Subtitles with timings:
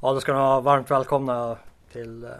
[0.00, 1.58] Ja, då ska ni vara varmt välkomna
[1.92, 2.30] till eh,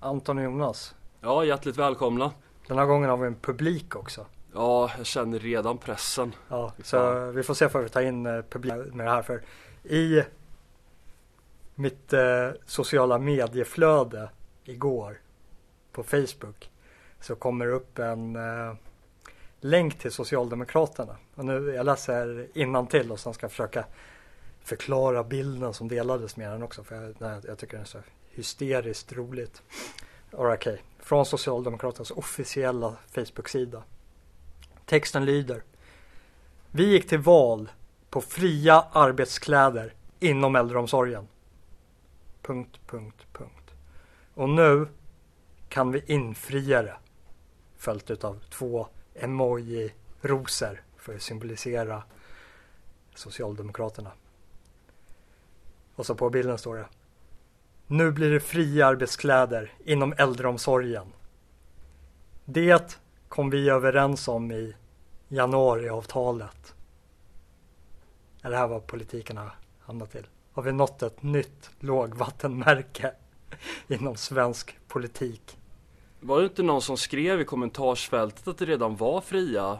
[0.00, 0.94] Anton och Jonas.
[1.20, 2.32] Ja, hjärtligt välkomna.
[2.66, 4.26] Den här gången har vi en publik också.
[4.54, 6.34] Ja, jag känner redan pressen.
[6.48, 9.22] Ja, så vi får se för vi tar in eh, publik med det här.
[9.22, 9.42] För
[9.84, 10.22] i
[11.74, 14.30] mitt eh, sociala medieflöde
[14.64, 15.20] igår
[15.92, 16.70] på Facebook
[17.20, 18.74] så kommer det upp en eh,
[19.60, 21.16] länk till Socialdemokraterna.
[21.34, 23.84] Och nu, jag läser till och sen ska jag försöka
[24.68, 26.84] förklara bilden som delades med den också.
[26.84, 27.98] För jag, nej, jag tycker den är så
[28.30, 29.62] hysteriskt roligt.
[30.32, 30.78] Okej, okay.
[30.98, 33.82] från Socialdemokraternas officiella Facebook-sida.
[34.86, 35.62] Texten lyder.
[36.70, 37.70] Vi gick till val
[38.10, 41.28] på fria arbetskläder inom äldreomsorgen.
[42.42, 43.70] Punkt, punkt, punkt.
[44.34, 44.88] Och nu
[45.68, 46.96] kan vi infria det.
[47.76, 52.02] Följt av två emoji-rosor för att symbolisera
[53.14, 54.12] Socialdemokraterna.
[55.98, 56.86] Och så på bilden står det.
[57.86, 61.12] Nu blir det fria arbetskläder inom äldreomsorgen.
[62.44, 64.74] Det kom vi överens om i
[65.28, 66.74] januariavtalet.
[68.42, 70.26] Är det här vad politiken har hamnat till?
[70.52, 73.12] Har vi nått ett nytt lågvattenmärke
[73.88, 75.58] inom svensk politik?
[76.20, 79.78] Var det inte någon som skrev i kommentarsfältet att det redan var fria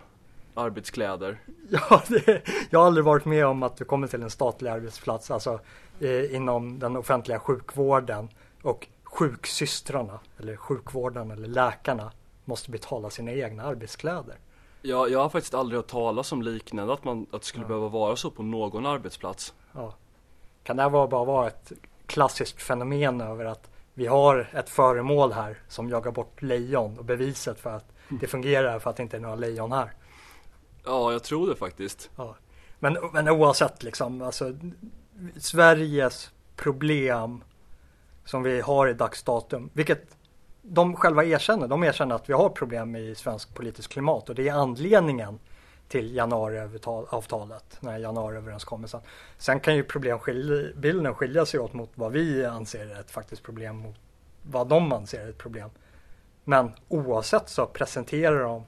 [0.58, 1.38] arbetskläder?
[1.70, 5.30] Ja, det, jag har aldrig varit med om att du kommer till en statlig arbetsplats,
[5.30, 5.60] alltså
[6.00, 8.28] eh, inom den offentliga sjukvården
[8.62, 12.12] och sjuksystrarna eller sjukvården eller läkarna
[12.44, 14.34] måste betala sina egna arbetskläder.
[14.82, 17.68] Ja, jag har faktiskt aldrig hört talas om liknande, att, man, att det skulle ja.
[17.68, 19.54] behöva vara så på någon arbetsplats.
[19.72, 19.94] Ja.
[20.62, 21.72] Kan det här bara vara ett
[22.06, 27.60] klassiskt fenomen över att vi har ett föremål här som jagar bort lejon och beviset
[27.60, 29.92] för att det fungerar för att det inte är några lejon här?
[30.84, 32.10] Ja, jag tror det faktiskt.
[32.16, 32.36] Ja.
[32.78, 34.56] Men, men oavsett liksom, alltså
[35.36, 37.44] Sveriges problem
[38.24, 40.16] som vi har i dags datum, vilket
[40.62, 41.68] de själva erkänner.
[41.68, 45.38] De erkänner att vi har problem i svensk politisk klimat och det är anledningen
[45.88, 49.00] till januariavtalet, den här januariöverenskommelsen.
[49.38, 53.76] Sen kan ju problembilden skilja sig åt mot vad vi anser är ett faktiskt problem
[53.76, 53.96] mot
[54.42, 55.70] vad de anser är ett problem.
[56.44, 58.64] Men oavsett så presenterar de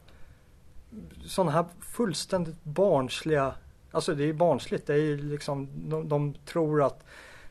[1.27, 3.55] sådana här fullständigt barnsliga,
[3.91, 7.05] alltså det är barnsligt, det är ju liksom, de, de tror att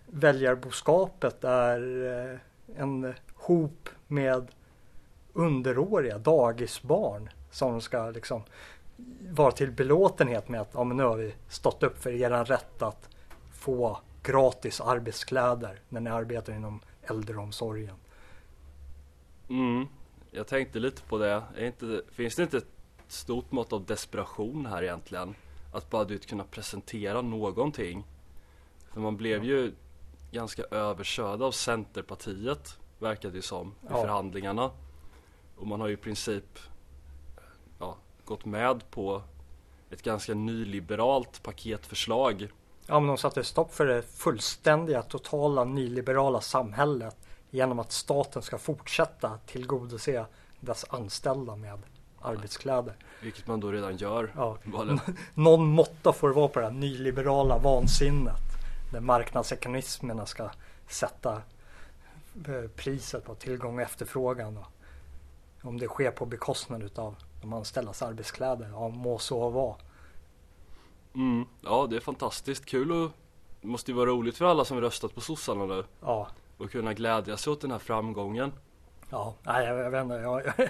[0.06, 2.40] väljarboskapet är eh,
[2.82, 4.48] en hop med
[5.34, 8.44] underåriga dagisbarn som ska liksom
[9.30, 12.82] vara till belåtenhet med att ja, men nu har vi stått upp för er rätt
[12.82, 13.10] att
[13.54, 17.96] få gratis arbetskläder när ni arbetar inom äldreomsorgen.
[19.50, 19.88] Mm,
[20.32, 21.44] jag tänkte lite på det.
[21.58, 22.79] Inte, finns det inte ett
[23.12, 25.36] stort mått av desperation här egentligen?
[25.74, 28.04] Att bara du kunna presentera någonting.
[28.94, 29.74] För man blev ju
[30.32, 34.02] ganska överkörd av Centerpartiet verkade det som i ja.
[34.02, 34.72] förhandlingarna.
[35.58, 36.60] Och man har ju i princip
[37.80, 39.22] ja, gått med på
[39.90, 42.48] ett ganska nyliberalt paketförslag.
[42.88, 47.18] Ja, men de satte stopp för det fullständiga, totala nyliberala samhället
[47.50, 50.26] genom att staten ska fortsätta tillgodose
[50.60, 51.80] dess anställda med
[52.22, 52.94] arbetskläder.
[53.22, 54.34] Vilket man då redan gör.
[54.36, 54.58] Ja.
[55.34, 58.42] Någon måtta får det vara på det här nyliberala vansinnet.
[58.92, 60.50] Där marknadsekonomismerna ska
[60.88, 61.42] sätta
[62.48, 64.58] eh, priset på tillgång och efterfrågan.
[64.58, 64.66] Och
[65.62, 69.76] om det sker på bekostnad utav de anställdas arbetskläder, ja må så vara.
[71.14, 73.12] Mm, ja det är fantastiskt kul och
[73.62, 75.84] det måste ju vara roligt för alla som röstat på sossarna nu.
[76.02, 76.28] Ja.
[76.58, 78.52] Och kunna glädja sig åt den här framgången.
[79.10, 80.16] Ja, nej jag, jag vet inte.
[80.16, 80.44] Jag,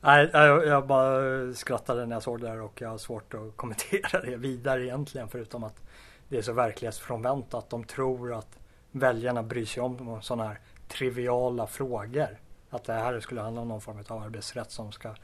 [0.00, 3.56] nej, jag, jag bara skrattade när jag såg det där och jag har svårt att
[3.56, 5.82] kommentera det vidare egentligen förutom att
[6.28, 8.58] det är så verklighetsfrånvänt att de tror att
[8.90, 12.38] väljarna bryr sig om sådana här triviala frågor.
[12.70, 15.14] Att det här skulle handla om någon form av arbetsrätt som ska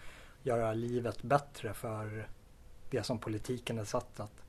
[0.43, 2.29] göra livet bättre för
[2.91, 4.43] det som politiken är satt att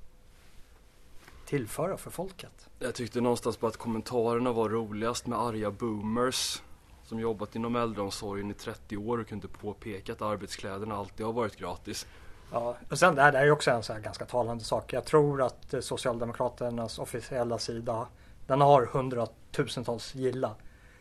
[1.46, 2.70] tillföra för folket.
[2.80, 6.62] Jag tyckte någonstans på att kommentarerna var roligast med arga boomers
[7.06, 11.56] som jobbat inom äldreomsorgen i 30 år och kunde påpeka att arbetskläderna alltid har varit
[11.56, 12.08] gratis.
[12.52, 14.94] Ja, och sen det här, det är också en så ganska talande sak.
[14.94, 18.08] Jag tror att Socialdemokraternas officiella sida
[18.48, 20.56] den har hundratusentals gilla.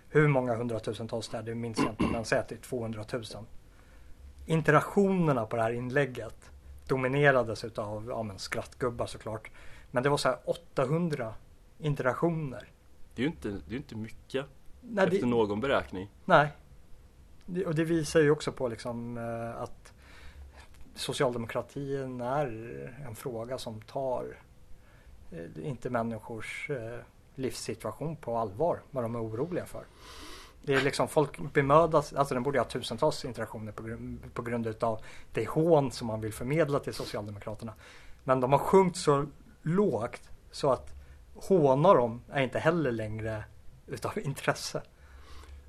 [0.08, 3.04] Hur många hundratusentals det är, det minns jag inte, men säg att det är 200
[3.12, 3.22] 000.
[4.46, 6.50] Interaktionerna på det här inlägget
[6.86, 9.50] dominerades utav ja, men skrattgubbar såklart.
[9.90, 11.34] Men det var så här 800
[11.78, 12.68] interaktioner.
[13.14, 14.46] Det är ju inte, det är inte mycket
[14.88, 16.10] nej, efter det, någon beräkning.
[16.24, 16.48] Nej.
[17.66, 19.92] Och det visar ju också på liksom eh, att
[20.94, 22.46] socialdemokratin är
[23.06, 24.36] en fråga som tar
[25.30, 26.98] eh, inte människors eh,
[27.34, 29.84] livssituation på allvar, vad de är oroliga för.
[30.62, 34.66] Det är liksom folk bemödas, alltså den borde ha tusentals interaktioner på, grund, på grund
[34.66, 35.00] utav
[35.32, 37.74] det hån som man vill förmedla till Socialdemokraterna.
[38.24, 39.26] Men de har sjunkit så
[39.62, 40.94] lågt så att
[41.34, 43.44] håna dem är inte heller längre
[43.86, 44.82] utav intresse.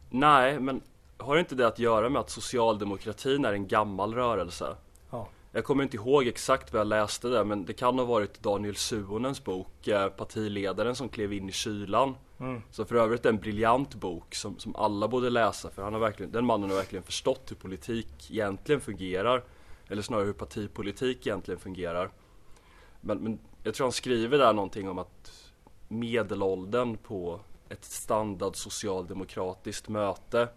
[0.10, 0.82] Nej, men
[1.18, 4.76] har inte det att göra med att socialdemokratin är en gammal rörelse?
[5.10, 5.28] Ja.
[5.52, 8.76] Jag kommer inte ihåg exakt vad jag läste där men det kan ha varit Daniel
[8.76, 12.16] Suhonens bok eh, Partiledaren som klev in i kylan.
[12.40, 12.62] Mm.
[12.72, 16.32] Så för övrigt en briljant bok som, som alla borde läsa för han har verkligen,
[16.32, 19.44] den mannen har verkligen förstått hur politik egentligen fungerar.
[19.88, 22.10] Eller snarare hur partipolitik egentligen fungerar.
[23.02, 25.52] Men, men jag tror han skriver där någonting om att
[25.88, 27.40] medelåldern på
[27.76, 30.50] ett standard socialdemokratiskt möte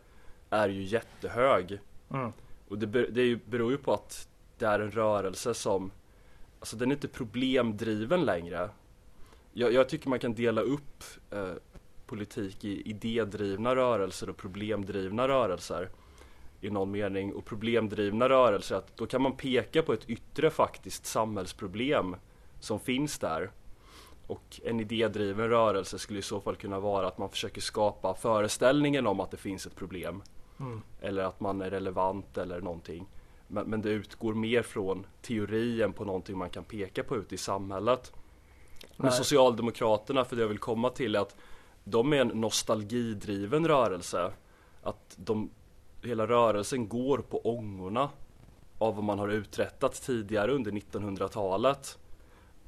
[0.50, 1.80] är ju jättehög.
[2.10, 2.32] Mm.
[2.68, 4.28] Och det, det beror ju på att
[4.58, 5.90] det är en rörelse som,
[6.60, 8.70] alltså den är inte problemdriven längre.
[9.52, 11.52] Jag, jag tycker man kan dela upp eh,
[12.06, 15.88] politik i idédrivna rörelser och problemdrivna rörelser
[16.60, 17.32] i någon mening.
[17.34, 22.16] Och problemdrivna rörelser, att då kan man peka på ett yttre faktiskt samhällsproblem
[22.60, 23.50] som finns där.
[24.28, 29.06] Och en idédriven rörelse skulle i så fall kunna vara att man försöker skapa föreställningen
[29.06, 30.22] om att det finns ett problem.
[30.60, 30.82] Mm.
[31.00, 33.06] Eller att man är relevant eller någonting.
[33.46, 37.38] Men, men det utgår mer från teorin på någonting man kan peka på ute i
[37.38, 38.12] samhället.
[38.96, 39.12] Men.
[39.12, 41.36] Socialdemokraterna, för det jag vill komma till är att
[41.84, 44.32] de är en nostalgidriven rörelse.
[44.82, 45.50] Att de,
[46.02, 48.10] hela rörelsen går på ångorna
[48.78, 51.98] av vad man har uträttat tidigare under 1900-talet.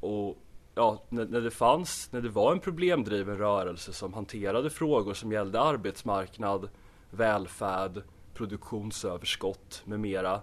[0.00, 0.36] Och
[0.74, 5.32] ja, när, när det fanns, när det var en problemdriven rörelse som hanterade frågor som
[5.32, 6.68] gällde arbetsmarknad,
[7.10, 8.02] välfärd,
[8.34, 10.40] produktionsöverskott med mera.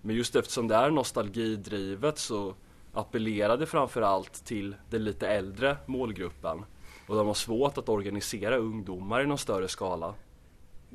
[0.00, 2.54] Men just eftersom det är nostalgidrivet så
[2.92, 6.64] appellerade framförallt till den lite äldre målgruppen.
[7.08, 10.14] Och de har svårt att organisera ungdomar i någon större skala.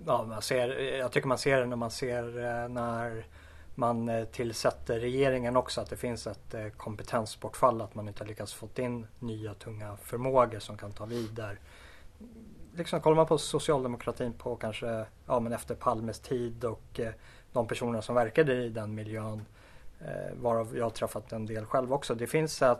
[0.06, 3.26] Ja, man ser, jag tycker man ser det när man ser eh, när
[3.78, 8.54] man eh, tillsätter regeringen också att det finns ett eh, kompetensbortfall att man inte lyckats
[8.54, 11.60] få in nya tunga förmågor som kan ta vid där.
[12.76, 17.12] Liksom kollar man på socialdemokratin på kanske ja, men efter Palmes tid och eh,
[17.52, 19.46] de personer som verkade i den miljön
[20.34, 22.16] varav jag har träffat en del själv också.
[22.16, 22.78] Det finns ett,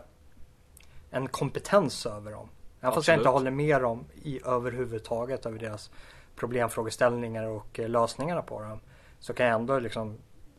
[1.10, 2.48] en kompetens över dem.
[2.80, 5.90] Även fast jag inte håller med dem i överhuvudtaget över deras
[6.36, 8.80] problemfrågeställningar och lösningarna på dem.
[9.18, 10.18] Så kan jag ändå liksom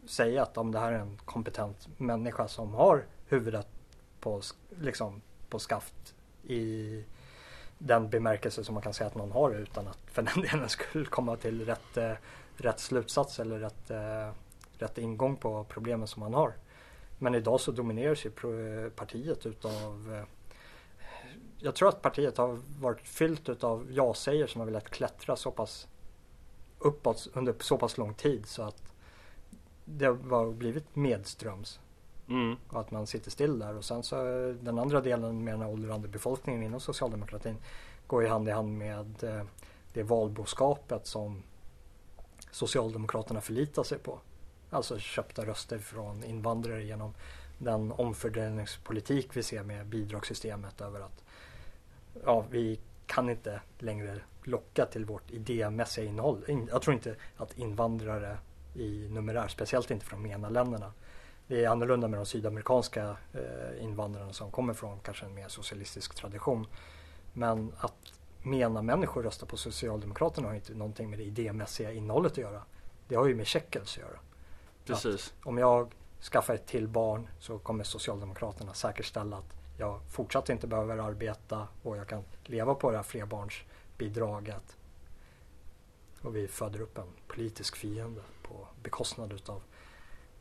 [0.10, 3.68] säga att om det här är en kompetent människa som har huvudet
[4.20, 7.04] på, liksom, på skaft i
[7.78, 11.06] den bemärkelse som man kan säga att någon har utan att för den delen skulle
[11.06, 12.12] komma till rätt, eh,
[12.56, 14.32] rätt slutsats eller rätt, eh,
[14.78, 16.54] rätt ingång på problemen som man har.
[17.18, 18.32] Men idag så domineras ju
[18.90, 20.24] partiet utav eh,
[21.62, 25.88] jag tror att partiet har varit fyllt utav ja-säger som har velat klättra så pass
[26.80, 28.94] uppåt under så pass lång tid så att
[29.98, 31.80] det har blivit medströms
[32.28, 32.56] Mm.
[32.70, 34.16] och att man sitter still där och sen så
[34.62, 37.56] den andra delen med den åldrande befolkningen inom socialdemokratin
[38.08, 39.44] går ju hand i hand med eh,
[39.94, 41.44] det valboskapet som
[42.52, 44.20] Socialdemokraterna förlitar sig på.
[44.70, 47.14] Alltså köpta röster från invandrare genom
[47.58, 51.24] den omfördelningspolitik vi ser med bidragssystemet över att
[52.26, 56.44] ja, vi kan inte längre locka till vårt idémässiga innehåll.
[56.48, 58.38] In- Jag tror inte att invandrare
[58.74, 60.94] i numerär, speciellt inte från MENA-länderna,
[61.48, 66.16] det är annorlunda med de sydamerikanska eh, invandrarna som kommer från kanske en mer socialistisk
[66.16, 66.68] tradition.
[67.34, 72.64] Men att MENA-människor röstar på Socialdemokraterna har inte någonting med det idémässiga innehållet att göra.
[73.08, 74.20] Det har ju med shekels att göra.
[74.86, 75.34] Precis.
[75.44, 80.98] Om jag skaffar ett till barn så kommer Socialdemokraterna säkerställa att jag fortsatt inte behöver
[80.98, 84.78] arbeta och jag kan leva på det här flerbarnsbidraget.
[86.22, 89.62] Och vi föder upp en politisk fiende på bekostnad utav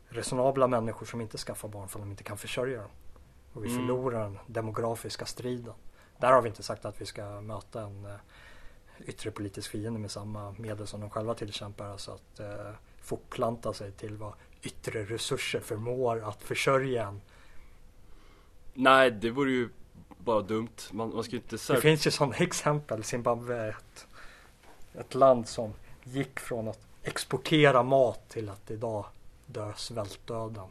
[0.09, 2.91] resonabla människor som inte skaffar barn för att de inte kan försörja dem.
[3.53, 3.81] Och vi Mm.
[3.81, 5.73] förlorar den demografiska striden.
[6.17, 8.11] Där har vi inte sagt att vi ska möta en eh,
[8.99, 11.85] yttre politisk fiende med samma medel som de själva tillkämpar.
[11.89, 12.71] Alltså att eh,
[13.01, 17.21] fortplanta sig till vad yttre resurser förmår att försörja en.
[18.73, 19.69] Nej, det vore ju
[20.17, 20.69] bara dumt.
[20.91, 21.81] Man, man ska inte Det säga...
[21.81, 23.03] finns ju sådana exempel.
[23.03, 24.07] Zimbabwe är ett,
[24.93, 29.05] ett land som gick från att exportera mat till att idag
[29.45, 30.67] dö svältdöden.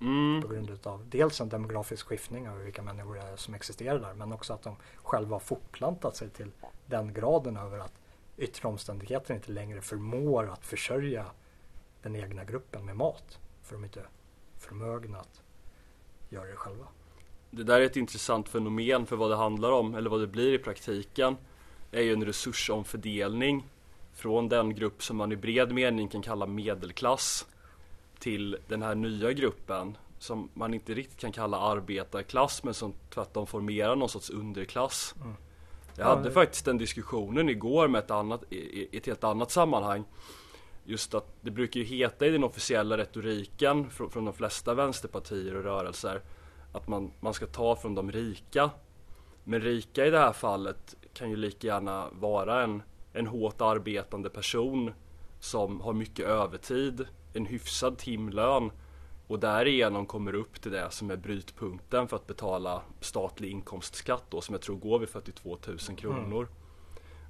[0.00, 0.42] Mm.
[0.42, 4.14] på grund utav dels en demografisk skiftning av vilka människor det är som existerar där
[4.14, 6.50] men också att de själva har fortplantat sig till
[6.86, 7.92] den graden över att
[8.36, 11.26] yttre omständigheter inte längre förmår att försörja
[12.02, 14.02] den egna gruppen med mat för de är inte
[14.58, 15.42] förmögna att
[16.28, 16.86] göra det själva.
[17.50, 20.52] det där är ett intressant fenomen för vad det handlar om, eller vad det blir
[20.52, 21.36] i praktiken,
[21.92, 23.64] är ju en resursomfördelning
[24.14, 27.46] från den grupp som man i bred mening kan kalla medelklass
[28.18, 33.46] till den här nya gruppen som man inte riktigt kan kalla arbetarklass men som tvärtom
[33.46, 35.14] formerar någon sorts underklass.
[35.20, 35.34] Mm.
[35.96, 40.04] Jag hade ja, faktiskt den diskussionen igår med ett, annat, i ett helt annat sammanhang.
[40.84, 45.56] Just att det brukar ju heta i den officiella retoriken från, från de flesta vänsterpartier
[45.56, 46.22] och rörelser
[46.72, 48.70] att man, man ska ta från de rika.
[49.44, 54.30] Men rika i det här fallet kan ju lika gärna vara en, en hårt arbetande
[54.30, 54.92] person
[55.40, 58.70] som har mycket övertid, en hyfsad timlön
[59.26, 64.40] och därigenom kommer upp till det som är brytpunkten för att betala statlig inkomstskatt då
[64.40, 66.42] som jag tror går vid 42 000 kronor.
[66.42, 66.54] Mm.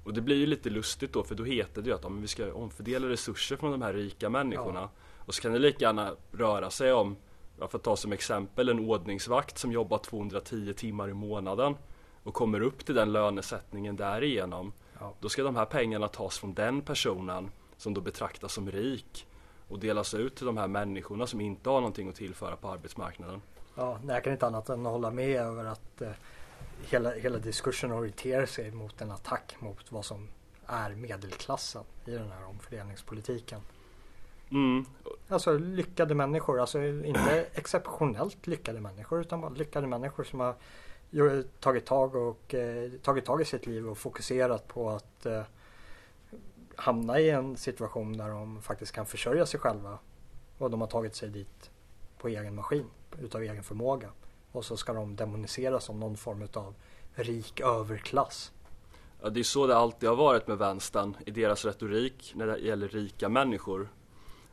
[0.03, 2.27] Och det blir ju lite lustigt då för då heter det ju att ja, vi
[2.27, 4.79] ska omfördela resurser från de här rika människorna.
[4.79, 4.89] Ja.
[5.17, 7.15] Och så kan det lika gärna röra sig om,
[7.59, 11.75] jag får ta som exempel, en ordningsvakt som jobbar 210 timmar i månaden
[12.23, 14.73] och kommer upp till den lönesättningen därigenom.
[14.99, 15.13] Ja.
[15.19, 19.27] Då ska de här pengarna tas från den personen som då betraktas som rik
[19.67, 23.41] och delas ut till de här människorna som inte har någonting att tillföra på arbetsmarknaden.
[23.75, 26.11] Ja, jag kan inte annat än att hålla med över att eh,
[26.89, 30.27] hela, hela diskursen orienterar sig mot en attack mot vad som
[30.65, 33.61] är medelklassen i den här omfördelningspolitiken.
[34.51, 34.85] Mm.
[35.27, 40.55] Alltså lyckade människor, alltså inte exceptionellt lyckade människor utan bara lyckade människor som har
[41.59, 45.43] tagit tag, och, eh, tagit tag i sitt liv och fokuserat på att eh,
[46.75, 49.97] hamna i en situation där de faktiskt kan försörja sig själva.
[50.57, 51.71] Och de har tagit sig dit
[52.17, 52.85] på egen maskin,
[53.21, 54.09] utav egen förmåga.
[54.51, 56.75] Och så ska de demoniseras som någon form av
[57.13, 58.51] rik överklass.
[59.21, 62.57] Ja, det är så det alltid har varit med vänstern i deras retorik när det
[62.57, 63.89] gäller rika människor.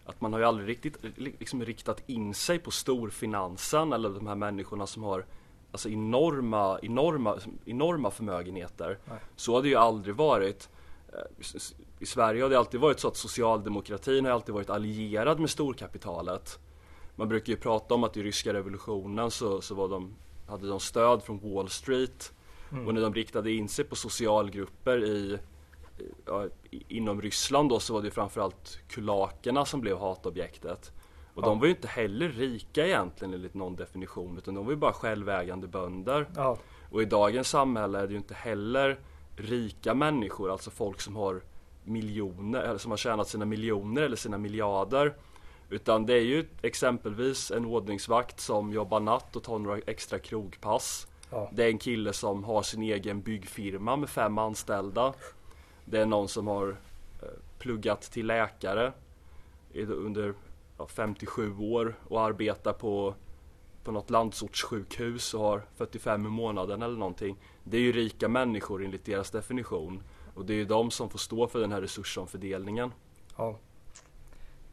[0.04, 4.34] Att man har ju aldrig riktigt liksom, riktat in sig på storfinansen eller de här
[4.34, 5.24] människorna som har
[5.72, 8.98] alltså enorma, enorma, enorma förmögenheter.
[9.04, 9.18] Nej.
[9.36, 10.68] Så har det ju aldrig varit.
[11.12, 11.46] Eh,
[11.98, 16.58] I Sverige har det alltid varit så att socialdemokratin har alltid varit allierad med storkapitalet.
[17.16, 20.14] Man brukar ju prata om att i ryska revolutionen så, så var de,
[20.48, 22.32] hade de stöd från Wall Street.
[22.72, 22.86] Mm.
[22.86, 25.38] Och när de riktade in sig på socialgrupper i,
[26.26, 30.92] ja, inom Ryssland då så var det framförallt kulakerna som blev hatobjektet.
[31.38, 31.48] Och ja.
[31.48, 34.92] de var ju inte heller rika egentligen enligt någon definition utan de var ju bara
[34.92, 36.26] självägande bönder.
[36.36, 36.58] Ja.
[36.90, 38.98] Och i dagens samhälle är det ju inte heller
[39.36, 41.40] rika människor, alltså folk som har
[41.84, 45.14] miljoner, eller som har tjänat sina miljoner eller sina miljarder.
[45.70, 51.06] Utan det är ju exempelvis en ordningsvakt som jobbar natt och tar några extra krogpass.
[51.30, 51.50] Ja.
[51.52, 55.14] Det är en kille som har sin egen byggfirma med fem anställda.
[55.84, 56.68] Det är någon som har
[57.22, 57.28] eh,
[57.58, 58.92] pluggat till läkare
[59.74, 60.34] under
[60.86, 63.14] 57 år och arbetar på,
[63.84, 67.36] på något landsortssjukhus och har 45 i månaden eller någonting.
[67.64, 70.02] Det är ju rika människor enligt deras definition.
[70.34, 72.92] Och det är ju de som får stå för den här resursomfördelningen.
[73.36, 73.58] Ja.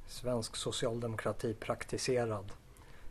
[0.07, 2.51] Svensk socialdemokrati praktiserad.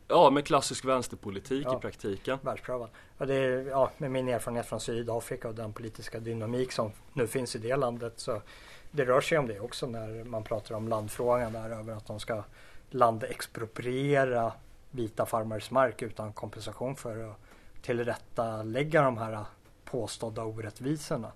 [0.08, 2.38] Ja, med klassisk vänsterpolitik ja, i praktiken.
[2.42, 2.88] Världsprövad.
[3.18, 7.26] Och det är, ja, med min erfarenhet från Sydafrika och den politiska dynamik som nu
[7.26, 8.42] finns i det landet så
[8.90, 12.20] det rör sig om det också när man pratar om landfrågan där över att de
[12.20, 12.44] ska
[12.94, 14.52] landexpropriera
[14.90, 17.36] vita farmares mark utan kompensation för att
[17.82, 19.44] tillrättalägga de här
[19.84, 21.32] påstådda orättvisorna.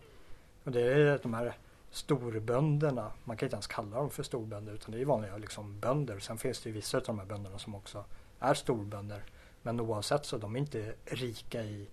[0.64, 1.56] Och det är de här
[1.90, 6.18] storbönderna, man kan inte ens kalla dem för storbönder utan det är vanliga liksom bönder.
[6.18, 8.04] Sen finns det ju vissa av de här bönderna som också
[8.38, 9.22] är storbönder.
[9.62, 11.88] Men oavsett så de är inte rika i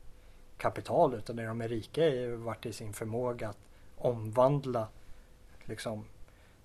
[0.58, 3.60] kapital utan det de är rika i vart i sin förmåga att
[3.98, 4.88] omvandla
[5.66, 6.06] liksom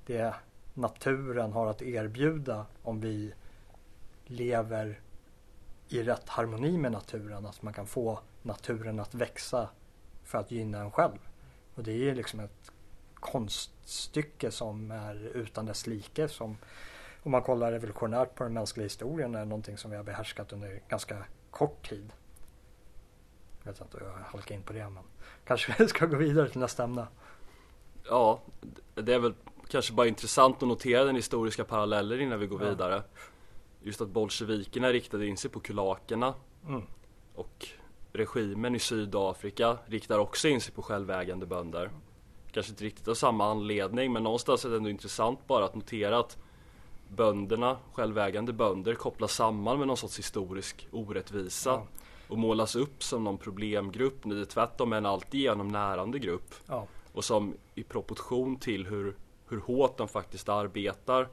[0.07, 0.35] det
[0.75, 3.33] naturen har att erbjuda om vi
[4.25, 5.01] lever
[5.89, 7.47] i rätt harmoni med naturen.
[7.47, 9.69] Att man kan få naturen att växa
[10.25, 11.19] för att gynna en själv.
[11.75, 12.71] Och det är liksom ett
[13.15, 16.29] konststycke som är utan dess like.
[16.29, 16.57] Som
[17.23, 20.81] om man kollar evolutionärt på den mänskliga historien är någonting som vi har behärskat under
[20.89, 22.13] ganska kort tid.
[23.63, 25.05] Jag vet inte hur jag halkar in på det men
[25.45, 27.07] kanske vi ska gå vidare till nästa ämne.
[28.09, 28.41] Ja,
[28.95, 29.35] det är väl
[29.71, 32.69] kanske bara intressant att notera den historiska paralleller innan vi går ja.
[32.69, 33.03] vidare.
[33.83, 36.35] Just att bolsjevikerna riktade in sig på kulakerna.
[36.69, 36.83] Mm.
[37.35, 37.69] Och
[38.13, 41.91] regimen i Sydafrika riktar också in sig på självägande bönder.
[42.53, 46.19] Kanske inte riktigt av samma anledning men någonstans är det ändå intressant bara att notera
[46.19, 46.39] att
[47.09, 51.71] bönderna, självägande bönder kopplas samman med någon sorts historisk orättvisa.
[51.71, 51.87] Ja.
[52.29, 56.55] Och målas upp som någon problemgrupp när det tvärtom är en alltigenom närande grupp.
[56.67, 56.87] Ja.
[57.13, 59.17] Och som i proportion till hur
[59.51, 61.29] hur hårt de faktiskt arbetar.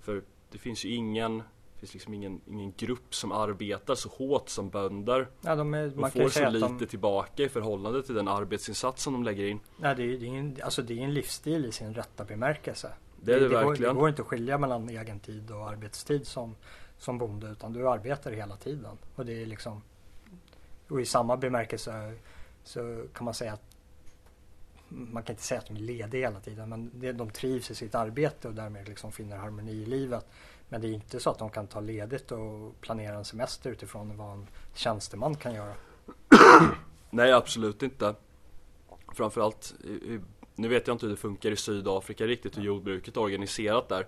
[0.00, 1.42] För det finns ju ingen,
[1.76, 5.28] finns liksom ingen, ingen grupp som arbetar så hårt som bönder.
[5.40, 6.86] Ja, de är, och får så lite de...
[6.86, 9.60] tillbaka i förhållande till den arbetsinsats som de lägger in.
[9.76, 12.92] Nej, det är, det är, en, alltså det är en livsstil i sin rätta bemärkelse.
[13.20, 13.64] Det är det, det, det.
[13.64, 16.54] Går, det går inte att skilja mellan egen tid och arbetstid som,
[16.98, 18.98] som bonde utan du arbetar hela tiden.
[19.14, 19.82] Och det är liksom
[20.92, 22.14] och i samma bemärkelse
[22.64, 23.71] så kan man säga att
[24.94, 27.74] man kan inte säga att de är lediga hela tiden men det, de trivs i
[27.74, 30.26] sitt arbete och därmed liksom finner harmoni i livet.
[30.68, 34.16] Men det är inte så att de kan ta ledigt och planera en semester utifrån
[34.16, 35.74] vad en tjänsteman kan göra.
[37.10, 38.14] Nej absolut inte.
[39.14, 39.74] Framförallt,
[40.54, 44.06] nu vet jag inte hur det funkar i Sydafrika riktigt hur jordbruket är organiserat där.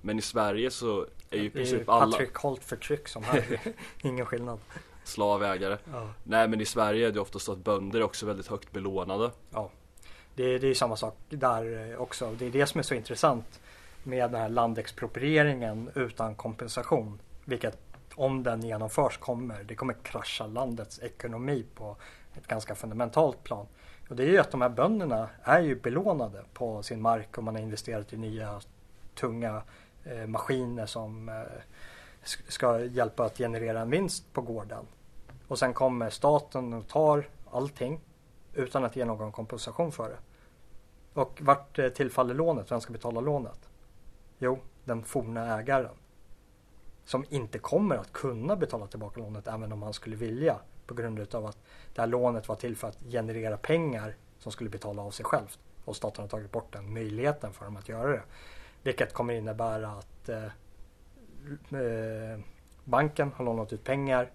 [0.00, 2.06] Men i Sverige så är ju i princip alla...
[2.06, 3.60] Det är patriarkalt förtryck som här,
[4.02, 4.58] ingen skillnad.
[5.04, 5.78] Slavägare.
[5.92, 6.08] Ja.
[6.24, 9.30] Nej men i Sverige är det ofta så att bönder är också väldigt högt belånade.
[9.50, 9.70] Ja,
[10.40, 12.34] det, det är samma sak där eh, också.
[12.38, 13.60] Det är det som är så intressant
[14.02, 17.20] med den här landexproprieringen utan kompensation.
[17.44, 17.78] Vilket
[18.14, 21.96] om den genomförs kommer, det kommer krascha landets ekonomi på
[22.34, 23.66] ett ganska fundamentalt plan.
[24.08, 27.44] Och det är ju att de här bönderna är ju belånade på sin mark och
[27.44, 28.60] man har investerat i nya
[29.14, 29.62] tunga
[30.04, 31.34] eh, maskiner som eh,
[32.48, 34.86] ska hjälpa att generera en vinst på gården.
[35.48, 38.00] Och sen kommer staten och tar allting
[38.54, 40.16] utan att ge någon kompensation för det.
[41.14, 42.72] Och vart eh, tillfaller lånet?
[42.72, 43.70] Vem ska betala lånet?
[44.38, 45.94] Jo, den forna ägaren.
[47.04, 50.56] Som inte kommer att kunna betala tillbaka lånet även om han skulle vilja.
[50.86, 51.58] På grund av att
[51.94, 55.58] det här lånet var till för att generera pengar som skulle betala av sig självt.
[55.84, 58.22] Och staten har tagit bort den möjligheten för dem att göra det.
[58.82, 60.44] Vilket kommer innebära att eh,
[61.80, 62.40] eh
[62.84, 64.30] banken har lånat ut pengar.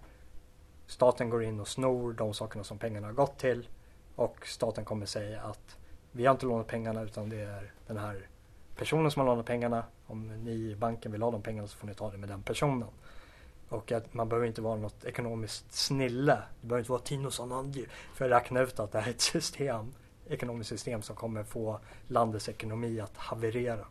[0.88, 3.68] Staten går in och snor de sakerna som pengarna har gått till.
[4.16, 5.78] Och staten kommer säga att
[6.16, 8.28] vi har inte lånat pengarna utan det är den här
[8.76, 9.84] personen som har lånat pengarna.
[10.08, 12.44] Om ni i banken vill ha de pengarna så får ni ta det med den
[12.44, 12.88] personen.
[13.70, 16.42] Och att man behöver inte vara något ekonomiskt snille.
[16.62, 19.22] Det behöver inte vara Tino Sanangi för att räkna ut att det här är ett
[19.22, 19.94] system,
[20.30, 23.86] ekonomiskt system som kommer få landets ekonomi att haverera.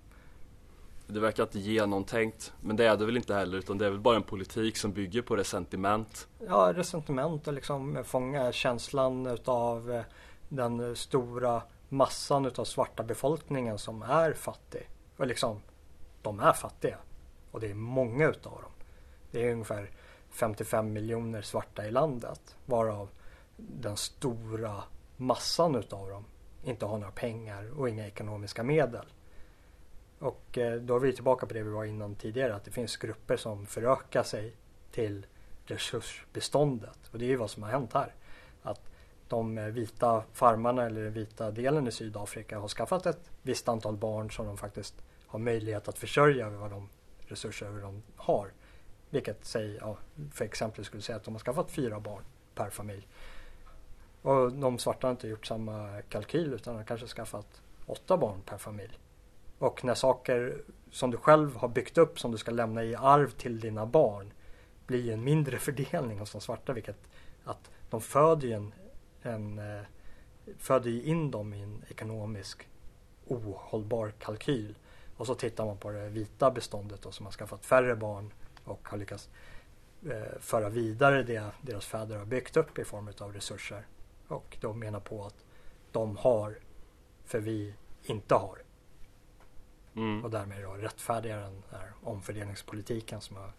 [1.07, 4.01] Det verkar inte genomtänkt, men det är det väl inte heller utan det är väl
[4.01, 6.29] bara en politik som bygger på resentiment.
[6.49, 10.03] Ja, resentiment och liksom fånga känslan utav eh,
[10.49, 11.63] den stora
[11.95, 14.91] massan utav svarta befolkningen som är fattig.
[15.17, 15.61] Och liksom,
[16.23, 16.99] de är fattiga.
[17.51, 18.73] Och det är många utav dem.
[19.31, 19.91] Det är ungefär
[20.31, 22.57] 55 miljoner svarta i landet.
[22.67, 23.09] Varav
[23.57, 24.83] den stora
[25.17, 26.25] massan utav dem
[26.65, 29.07] inte har några pengar och inga ekonomiska medel.
[30.19, 32.55] Och eh, då är vi tillbaka på det vi var innan tidigare.
[32.55, 34.57] Att det finns grupper som förökar sig
[34.91, 35.27] till
[35.65, 36.99] resursbeståndet.
[37.13, 38.15] Och det är ju vad som har hänt här.
[39.29, 44.31] De vita farmarna eller den vita delen i Sydafrika har skaffat ett visst antal barn
[44.31, 44.95] som de faktiskt
[45.27, 48.53] har möjlighet att försörja över vad de resurser de har.
[49.11, 49.97] Vilket säg, ja,
[50.33, 52.23] för exempel skulle säga att de har skaffat fyra barn
[52.55, 53.09] per familj.
[54.23, 58.59] Och de svarta har inte gjort samma kalkyl utan har kanske skaffat åtta barn per
[58.59, 58.99] familj.
[59.59, 63.31] Och när saker som du själv har byggt upp som du ska lämna i arv
[63.31, 64.33] till dina barn
[64.87, 67.09] blir en mindre fördelning hos de svarta vilket
[67.45, 68.73] att de föder en
[69.25, 69.83] en, eh,
[70.59, 72.69] föder ju in dem i en ekonomisk
[73.27, 74.75] ohållbar kalkyl.
[75.17, 78.33] Och så tittar man på det vita beståndet då, som har skaffat färre barn
[78.65, 79.29] och har lyckats
[80.11, 83.87] eh, föra vidare det deras fäder har byggt upp i form av resurser.
[84.29, 85.45] Och de menar på att
[85.93, 86.59] de har
[87.25, 88.59] för vi inte har.
[89.97, 90.25] Mm.
[90.25, 93.53] Och därmed då rättfärdiga den här omfördelningspolitiken som har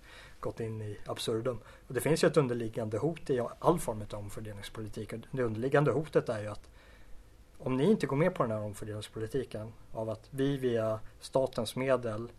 [0.46, 1.60] gått in i absurdum.
[1.88, 5.14] Och det finns ju ett underliggande hot i all form av omfördelningspolitik.
[5.14, 6.70] Och det underliggande hotet är ju att
[7.58, 12.32] om ni inte går med på den här omfördelningspolitiken av att vi via statens medel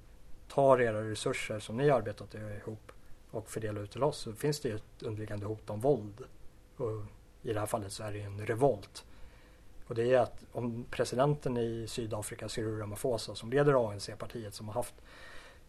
[0.49, 2.92] tar era resurser som ni har arbetat ihop
[3.31, 6.23] och fördelar ut till oss så finns det ju ett underliggande hot om våld.
[6.77, 7.03] Och
[7.42, 9.05] I det här fallet så är det en revolt.
[9.87, 14.75] Och det är att om presidenten i Sydafrika, Cyril Ramaphosa, som leder ANC-partiet som har
[14.75, 14.95] haft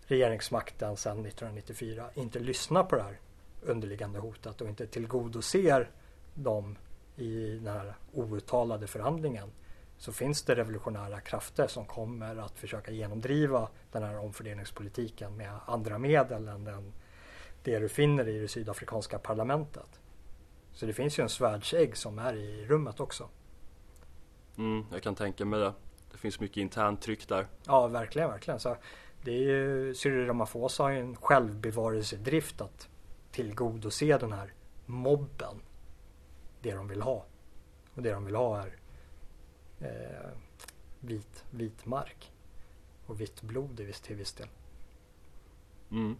[0.07, 3.19] regeringsmakten sedan 1994 inte lyssnar på det här
[3.61, 5.89] underliggande hotet och inte tillgodoser
[6.33, 6.77] dem
[7.15, 9.51] i den här outtalade förhandlingen
[9.97, 15.97] så finns det revolutionära krafter som kommer att försöka genomdriva den här omfördelningspolitiken med andra
[15.97, 16.93] medel än den,
[17.63, 20.01] det du finner i det sydafrikanska parlamentet.
[20.73, 23.29] Så det finns ju en svärdsägg som är i rummet också.
[24.57, 25.73] Mm, jag kan tänka mig det.
[26.11, 27.47] Det finns mycket internt tryck där.
[27.65, 28.59] Ja, verkligen, verkligen.
[28.59, 28.77] Så
[29.23, 32.89] det är ju, Cyril Ramaphosa har ju en självbevarelsedrift att
[33.31, 34.53] tillgodose den här
[34.85, 35.61] mobben.
[36.61, 37.25] Det de vill ha.
[37.93, 38.75] Och det de vill ha är
[39.79, 40.31] eh,
[40.99, 42.31] vit, vit mark.
[43.05, 44.47] Och vitt blod viss, till viss del.
[45.91, 46.15] Mm.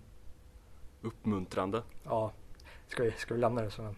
[1.02, 1.84] uppmuntrande.
[2.04, 2.34] Ja,
[2.88, 3.96] ska vi, ska vi lämna det som en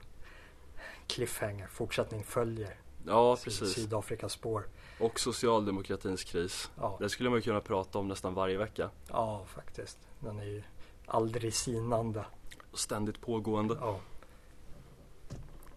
[1.07, 1.67] cliffhanger?
[1.67, 2.75] Fortsättning följer.
[3.05, 3.73] Ja, precis.
[3.73, 4.67] Sydafrikas spår.
[4.99, 6.71] Och socialdemokratins kris.
[6.79, 8.89] Ja, Det skulle man kunna prata om nästan varje vecka.
[9.09, 9.97] ja, faktiskt.
[10.19, 10.63] Den är ju
[11.05, 12.25] aldrig sinande.
[12.73, 13.77] Ständigt pågående.
[13.81, 13.99] Ja.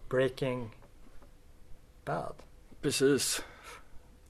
[0.09, 0.69] Breaking
[2.05, 2.35] Bad.
[2.81, 3.43] Precis.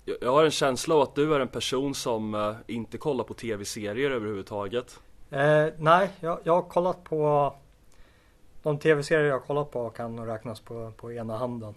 [0.06, 3.23] Jag jag har en känsla av att du är en person som eh, inte kollar
[3.23, 4.99] på tv-serier överhuvudtaget.
[5.29, 7.53] Eh, nej, jag, jag har kollat på
[8.63, 11.75] de tv-serier jag har kollat på kan nog räknas på, på ena handen.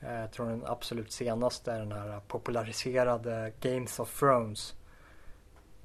[0.00, 4.74] Eh, jag tror den absolut senaste är den här populariserade Games of Thrones.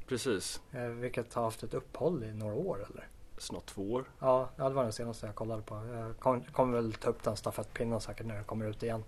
[0.07, 0.61] Precis.
[0.71, 3.07] Eh, vilket har haft ett uppehåll i några år eller?
[3.37, 4.05] Snart två år.
[4.19, 5.75] Ja, det var den senaste jag kollade på.
[5.75, 9.03] Jag kom- kommer väl ta upp den stafettpinnen säkert när den kommer ut igen.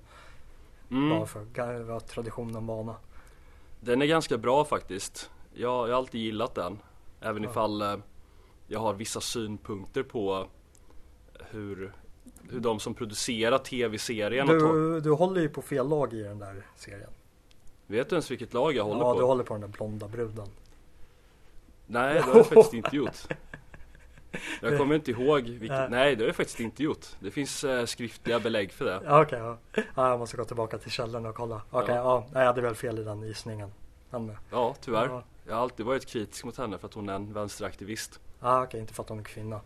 [0.92, 1.10] Mm.
[1.10, 2.96] Bara för att vara traditionen vana.
[3.80, 5.30] Den är ganska bra faktiskt.
[5.54, 6.80] Jag, jag har alltid gillat den.
[7.22, 7.50] Även Ja.
[7.50, 7.96] ifall eh,
[8.68, 10.48] jag har vissa synpunkter på
[11.50, 11.94] hur,
[12.52, 16.66] hur de som producerar tv-serien Du, du håller ju på fel lag i den där
[16.76, 17.10] serien.
[17.88, 19.20] Vet du ens vilket lag jag håller ja, på?
[19.20, 20.48] du håller på den där blonda bruden.
[21.88, 23.18] Nej, det har jag faktiskt inte gjort.
[24.62, 25.90] Jag kommer inte ihåg vilket, Nej.
[25.90, 27.06] nej det har jag faktiskt inte gjort.
[27.20, 29.02] Det finns eh, skriftliga belägg för det.
[29.06, 29.58] Ja, Okej, ja.
[29.96, 30.10] ja.
[30.10, 31.62] Jag måste gå tillbaka till källan och kolla.
[31.72, 32.02] Okej, Ja.
[32.04, 32.28] ja.
[32.34, 33.72] Nej, jag hade väl fel i den gissningen.
[34.52, 35.08] Ja, tyvärr.
[35.08, 38.20] Ja, Jag har alltid varit kritisk mot henne för att hon är en vänsteraktivist.
[38.40, 39.62] ah, okej, inte för att hon är kvinna.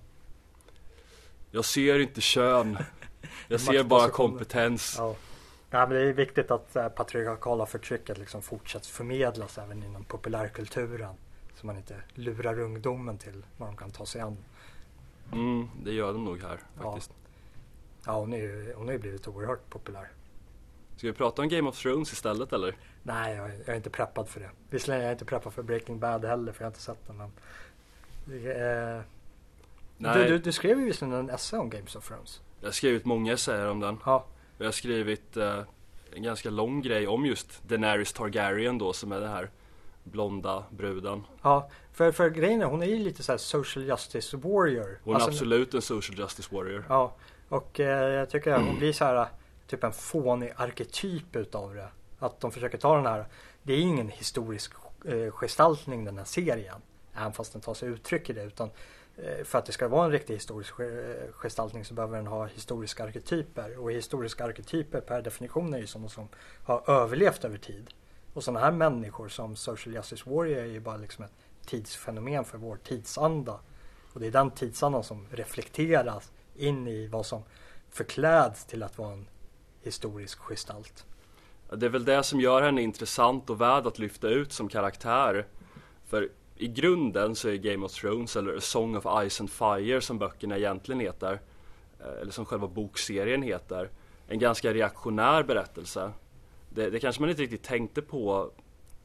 [1.51, 2.77] Jag ser inte kön.
[3.47, 4.95] Jag ser bara kompetens.
[4.97, 5.15] Ja.
[5.71, 11.15] Ja, men det är viktigt att äh, patriarkala förtrycket liksom fortsätts förmedlas även inom populärkulturen.
[11.55, 14.37] Så man inte lurar ungdomen till vad de kan ta sig an.
[15.33, 16.83] Mm, det gör de nog här Ja.
[16.91, 17.11] faktiskt.
[18.05, 20.07] Ja, hon, är ju, hon har ju blivit oerhört populär.
[20.97, 22.75] Ska vi prata om Game of Thrones istället eller?
[23.03, 24.49] Nej, jag, är- jag är inte preppad för det.
[24.69, 27.17] Visserligen är jag inte preppad för Breaking Bad heller, för jag har inte sett den.
[27.17, 27.31] Men...
[28.97, 29.01] Eh,
[29.99, 32.41] du, du, du skrev ju visserligen en essä om Games of Thrones.
[32.59, 33.97] jag har skrivit många essäer om den.
[34.05, 34.25] Ja,
[34.57, 35.59] Jag har skrivit eh,
[36.15, 39.49] en ganska lång grej om just Daenerys Targaryen då som är den här
[40.03, 41.23] blonda bruden.
[41.43, 44.99] ja för, för grejen är, hon är ju lite så här social justice warrior.
[45.03, 46.85] Hon är Alltså, absolut en social justice warrior.
[46.89, 47.15] Ja,
[47.49, 49.27] och eh, jag tycker att hon blir så här
[49.67, 51.89] typ en fånig arketyp utav det.
[52.19, 53.25] Att de försöker ta den här,
[53.63, 54.73] det är ingen historisk
[55.05, 56.81] eh, gestaltning den här serien.
[57.15, 58.43] Även fast den tar sig uttryck i det.
[58.43, 58.73] Utan eh,
[59.23, 62.45] Eh, för att det ska vara en riktig historisk eh, gestaltning så behöver den ha
[62.45, 63.79] historiska arketyper.
[63.79, 66.27] Och historiska arketyper per definition är ju sådana som
[66.63, 67.89] har överlevt över tid.
[68.33, 71.33] Och sådana här människor som Social Justice Warrior är ju bara liksom ett
[71.65, 73.59] tidsfenomen för vår tidsanda.
[74.13, 77.43] Och det är den tidsandan som reflekteras in i vad som
[77.89, 79.27] förkläds till att vara en
[79.81, 81.05] historisk gestalt.
[81.71, 85.47] Det är väl det som gör henne intressant och värd att lyfta ut som karaktär.
[86.05, 86.29] För
[86.59, 90.19] i grunden så är Game of Thrones, eller A Song of Ice and Fire som
[90.19, 91.39] böckerna egentligen heter,
[91.99, 93.89] eh, eller som själva bokserien heter,
[94.27, 96.11] en ganska reaktionär berättelse.
[96.69, 98.51] Det, det kanske man inte riktigt tänkte på,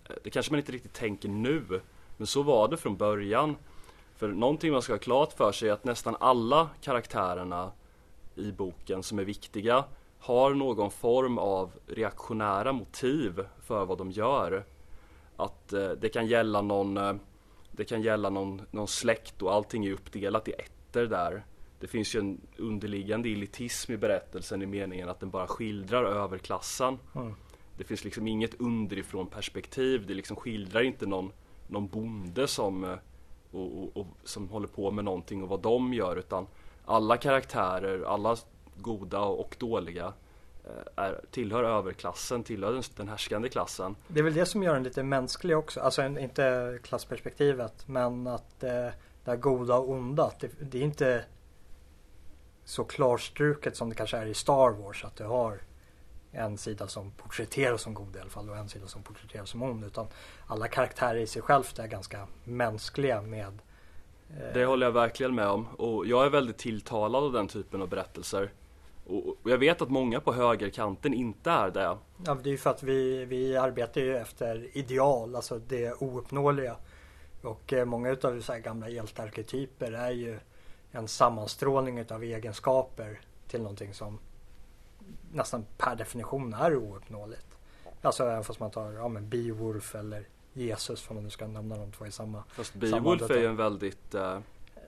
[0.08, 1.80] eh, det kanske man inte riktigt tänker nu,
[2.16, 3.56] men så var det från början.
[4.16, 7.72] För någonting man ska ha klart för sig är att nästan alla karaktärerna
[8.34, 9.84] i boken som är viktiga
[10.18, 14.64] har någon form av reaktionära motiv för vad de gör.
[15.36, 17.14] Att eh, det kan gälla någon, eh,
[17.76, 21.44] det kan gälla någon, någon släkt och allting är uppdelat i ätter där.
[21.80, 26.98] Det finns ju en underliggande elitism i berättelsen i meningen att den bara skildrar överklassen.
[27.14, 27.34] Mm.
[27.78, 30.06] Det finns liksom inget underifrån perspektiv.
[30.06, 31.32] Det liksom skildrar inte någon,
[31.66, 32.96] någon bonde som, eh,
[33.50, 36.46] och, och, och, som håller på med någonting och vad de gör utan
[36.84, 38.36] alla karaktärer, alla
[38.76, 40.12] goda och dåliga
[40.96, 43.96] är, tillhör överklassen, tillhör den, den härskande klassen.
[44.08, 45.80] Det är väl det som gör den lite mänsklig också.
[45.80, 48.70] Alltså en, inte klassperspektivet men att eh,
[49.24, 50.32] det här goda och onda.
[50.40, 51.24] Det, det är inte
[52.64, 55.04] så klarstruket som det kanske är i Star Wars.
[55.04, 55.60] Att du har
[56.32, 59.62] en sida som porträtteras som god i alla fall och en sida som porträtteras som
[59.62, 59.84] ond.
[59.84, 60.06] Utan
[60.46, 63.58] alla karaktärer i sig självt är ganska mänskliga med
[64.30, 67.82] eh, Det håller jag verkligen med om och jag är väldigt tilltalad av den typen
[67.82, 68.50] av berättelser.
[69.06, 71.96] Och jag vet att många på högerkanten inte är det.
[72.26, 76.76] Ja, det är ju för att vi, vi arbetar ju efter ideal, alltså det ouppnåeliga.
[77.42, 80.38] Och eh, många utav så gamla hjältearketyper är ju
[80.92, 84.18] en sammanstrålning utav egenskaper till någonting som
[85.32, 87.46] nästan per definition är ouppnåeligt.
[88.02, 91.76] Alltså även fast man tar ja, men Beowulf eller Jesus för man nu ska nämna
[91.76, 92.42] de två i samma.
[92.48, 94.38] Fast Beowulf är ju en väldigt, eh,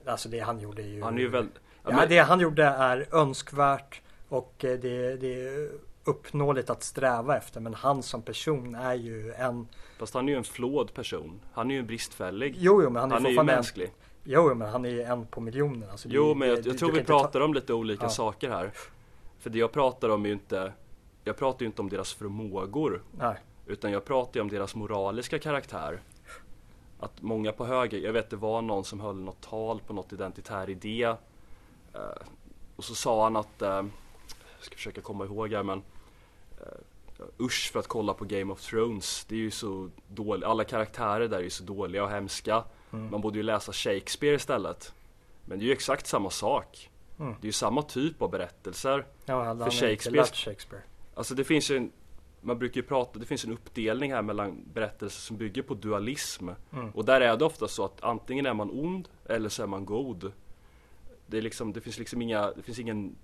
[0.05, 1.03] Alltså det han gjorde är ju...
[1.03, 5.15] han är ju väldigt ja, Ja, men- det han gjorde är önskvärt och eh, det,
[5.17, 5.69] det är
[6.03, 7.59] uppnåeligt att sträva efter.
[7.61, 9.67] Men han som person är ju en...
[9.99, 11.39] Fast han är ju en flåd person.
[11.53, 12.55] Han är ju en bristfällig.
[12.57, 13.91] Jo, jo, men han är, Han är ju fortfarande en, mänsklig.
[14.23, 15.89] Jo, men han är ju en på miljonen.
[15.89, 18.05] Alltså, Jo, det- men jag, det- jag tror vi inte ta- pratar om lite olika
[18.05, 18.09] Ja.
[18.09, 18.71] saker här.
[19.39, 20.73] För det jag pratar om är ju inte,
[21.23, 23.03] jag pratar ju inte om deras förmågor.
[23.17, 23.35] Nej.
[23.65, 26.01] Utan jag pratar ju om deras moraliska karaktär.
[26.99, 30.13] Att många på höger, jag vet det var någon som höll något tal på något
[30.13, 31.03] identitär idé.
[31.93, 31.99] Eh,
[32.75, 33.83] och så sa han att, eh,
[34.67, 35.81] ska försöka komma ihåg här men
[36.61, 36.65] eh,
[37.39, 39.25] Usch för att kolla på Game of Thrones.
[39.29, 42.63] Det är ju så dåligt, alla karaktärer där är ju så dåliga och hemska.
[42.93, 43.11] Mm.
[43.11, 44.93] Man borde ju läsa Shakespeare istället.
[45.45, 46.89] Men det är ju exakt samma sak.
[47.19, 47.31] Mm.
[47.41, 49.05] Det är ju samma typ av berättelser.
[49.25, 50.83] Ja, För Shakespeare- Shakespeare.
[51.13, 51.91] Alltså det finns ju en,
[52.41, 56.49] man brukar ju prata, det finns en uppdelning här mellan berättelser som bygger på dualism.
[56.73, 56.89] Mm.
[56.89, 59.85] Och där är det ofta så att antingen är man ond eller så är man
[59.85, 60.31] god.
[61.27, 63.15] Det, är liksom, det finns liksom inga, det finns ingen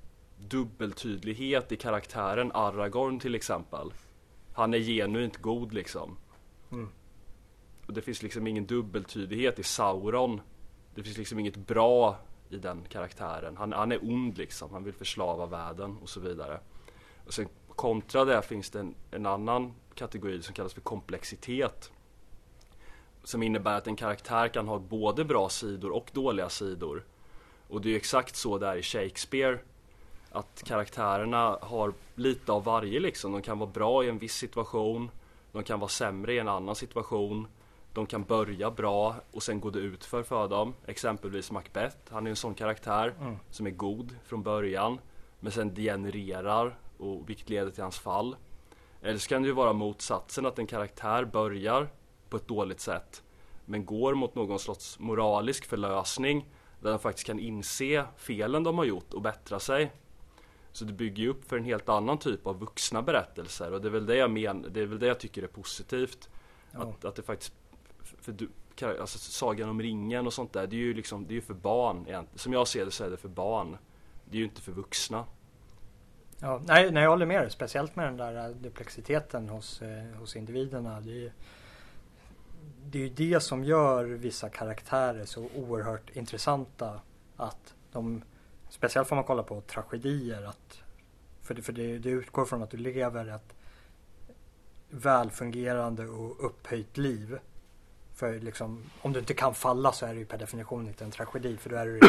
[0.49, 3.93] dubbeltydlighet i karaktären Aragorn till exempel.
[4.53, 6.17] Han är genuint god liksom.
[6.71, 6.89] Mm.
[7.88, 10.41] Och det finns liksom ingen dubbeltydighet i Sauron.
[10.95, 12.17] Det finns liksom inget bra
[12.49, 13.58] i den karaktären.
[13.58, 16.60] Han, han är ond liksom, han vill förslava världen och så vidare.
[17.25, 21.91] Och sen kontra det finns det en, en annan kategori som kallas för komplexitet.
[23.23, 27.06] Som innebär att en karaktär kan ha både bra sidor och dåliga sidor.
[27.67, 29.60] Och det är exakt så det är i Shakespeare.
[30.34, 33.32] Att karaktärerna har lite av varje liksom.
[33.32, 35.12] De kan vara bra i en viss situation.
[35.52, 37.48] De kan vara sämre i en annan situation.
[37.93, 40.74] De kan börja bra och sen går det ut för för dem.
[40.86, 41.98] Exempelvis Macbeth.
[42.10, 43.36] Han är en sån karaktär Mm.
[43.50, 45.00] som är god från början.
[45.39, 48.36] Men sen degenererar och vilket leder till hans fall.
[49.02, 51.89] Eller så kan det ju vara motsatsen att en karaktär börjar
[52.30, 53.24] på ett dåligt sätt.
[53.65, 56.46] Men går mot någon slags moralisk förlösning.
[56.80, 59.91] Där de faktiskt kan inse felen de har gjort och bättra sig.
[60.73, 63.88] Så det bygger ju upp för en helt annan typ av vuxna berättelser och det
[63.88, 66.29] är väl det jag men, det är väl det jag tycker är positivt.
[66.71, 66.79] Ja.
[66.81, 67.53] Att, att det faktiskt,
[68.21, 68.49] för du,
[68.81, 72.25] alltså Sagan om ringen och sånt där, det är ju liksom, det är för barn.
[72.36, 73.77] Som jag ser det så är det för barn.
[74.25, 75.25] Det är ju inte för vuxna.
[76.39, 77.51] Ja, nej, nej, jag håller med dig.
[77.51, 81.01] Speciellt med den där eh, duplexiteten hos, eh, hos individerna.
[81.01, 81.31] Det är, ju-
[82.86, 86.99] det är ju det som gör vissa karaktärer så oerhört intressanta.
[87.38, 88.23] Att de,
[88.73, 90.43] speciellt om man kollar på tragedier.
[90.43, 90.83] Att,
[91.41, 93.55] för det, för det, det utgår från att du lever ett
[94.89, 97.39] välfungerande och upphöjt liv.
[98.15, 101.12] För liksom, om du inte kan falla så är det ju per definition inte en
[101.12, 101.57] tragedi.
[101.57, 101.99] För då är du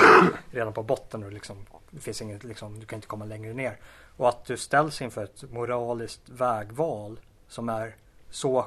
[0.50, 1.57] redan på botten och liksom,
[1.90, 3.79] det finns inget, liksom, du kan inte komma längre ner.
[4.16, 7.96] Och att du ställs inför ett moraliskt vägval som är
[8.31, 8.66] så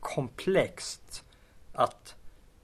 [0.00, 1.24] komplext
[1.72, 2.14] att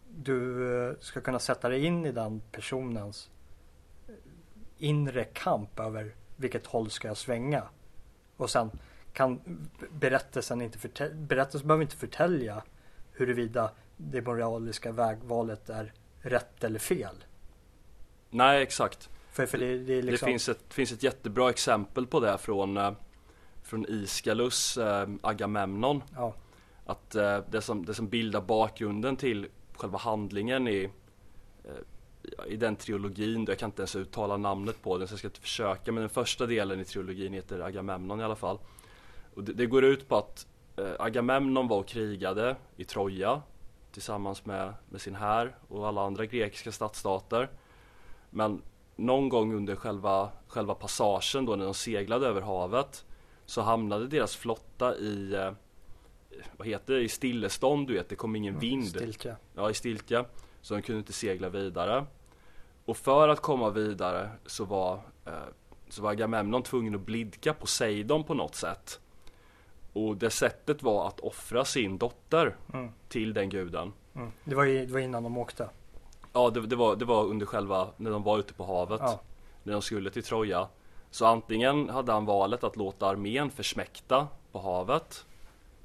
[0.09, 3.31] du eh, ska kunna sätta dig in i den personens
[4.83, 7.63] inre kamp över vilket håll ska jag svänga.
[8.37, 8.71] Och sen
[9.13, 9.41] kan
[9.91, 12.63] berättelsen inte förtä- berättelsen behöver inte förtälja
[13.13, 17.25] huruvida det moraliska vägvalet är rätt eller fel.
[18.31, 19.11] Nej, exakt.
[19.33, 20.27] För, för det, det liksom...
[20.27, 22.93] Det finns ett, finns ett jättebra exempel på det från, eh,
[23.63, 26.03] från Iskalus eh, Agamemnon.
[26.15, 26.35] Ja,
[26.87, 30.91] Att eh, det, som, det som bildar bakgrunden till själva handlingen i,
[32.47, 35.41] i den trilogin, jag kan inte ens uttala namnet på den så jag ska inte
[35.41, 38.59] försöka, men den första delen i trilogin heter Agamemnon i alla fall.
[39.35, 43.43] Och det, det går ut på att eh, Agamemnon var och krigade i Troja
[43.93, 47.51] tillsammans med, med sin här och alla andra grekiska stadsstater.
[48.31, 48.63] Men
[48.97, 53.05] någon gång under själva, själva passagen då när de seglade över havet
[53.47, 55.53] så hamnade deras flotta i eh,
[56.57, 58.89] vad heter det, i stillestånd du vet, det kom ingen vind.
[58.89, 59.37] Stiltje.
[59.55, 60.25] Ja, i stiltje.
[60.63, 62.05] Så de kunde inte segla vidare.
[62.85, 64.95] Och för att komma vidare så var,
[65.27, 65.33] eh,
[65.89, 69.01] så var Agamemnon tvungen att blidka Poseidon på något sätt.
[69.93, 72.91] Och det sättet var att offra sin dotter Mm.
[73.09, 73.93] till den guden.
[74.15, 74.33] Mm.
[74.45, 75.69] Det, var ju, det var innan de åkte.
[76.33, 79.01] Ja, det, det, var, det var under själva, när de var ute på havet.
[79.05, 79.21] Ja.
[79.63, 80.69] När de skulle till Troja.
[81.11, 85.27] Så antingen hade han valet att låta armén försmäkta på havet.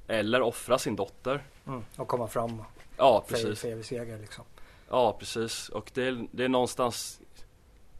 [0.06, 1.42] Eller offra sin dotter.
[1.66, 1.84] Mm.
[1.96, 2.62] Och komma fram
[2.96, 3.60] Ja, för, precis.
[3.60, 4.44] för evig seger liksom.
[4.90, 5.68] Ja, precis.
[5.68, 7.20] Och det är, det är någonstans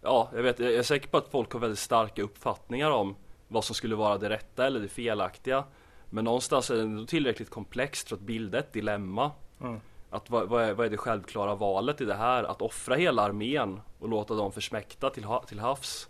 [0.02, 3.16] Ja, jag vet, jag är säker på att folk har väldigt starka uppfattningar om
[3.48, 5.64] vad som skulle vara det rätta eller det felaktiga.
[6.10, 9.30] Men någonstans är det ändå tillräckligt komplext för att bilda ett dilemma.
[9.60, 9.80] Mm.
[10.10, 12.44] Att vad, vad, är, vad är det självklara valet i det här?
[12.44, 16.08] Att offra hela armén och låta dem försmäkta till, ha, till havs?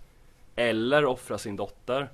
[0.56, 2.10] Eller offra sin dotter?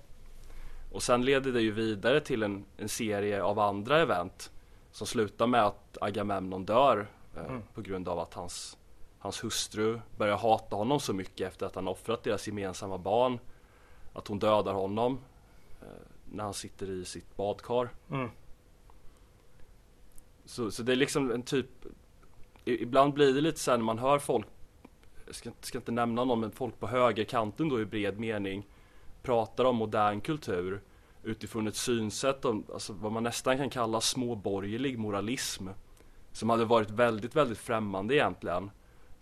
[0.92, 4.50] Och sen leder det ju vidare till en, en serie av andra event
[4.92, 7.62] som slutar med att Agamemnon dör Mm.
[7.74, 8.78] på grund av att hans,
[9.18, 13.38] hans hustru börjar hata honom så mycket efter att han offrat deras gemensamma barn.
[14.12, 15.18] Att hon dödar honom
[15.82, 15.88] eh,
[16.32, 17.88] när han sitter i sitt badkar.
[18.10, 18.30] Mm.
[20.44, 21.66] Så, så det är liksom en typ
[22.64, 24.46] Ibland blir det lite så här när man hör folk
[25.26, 28.66] jag ska, ska inte nämna någon men folk på högerkanten då i bred mening
[29.22, 30.80] pratar om modern kultur
[31.22, 35.68] utifrån ett synsätt om alltså, vad man nästan kan kalla småborgerlig moralism.
[36.34, 38.70] Som hade varit väldigt, väldigt främmande egentligen